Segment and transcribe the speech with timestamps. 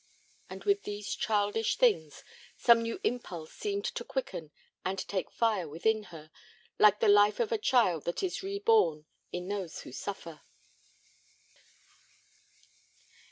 [0.49, 2.23] And with these childish things
[2.57, 4.49] some new impulse seemed to quicken
[4.83, 6.31] and take fire within her,
[6.79, 10.41] like the life of a child that is reborn in those who suffer.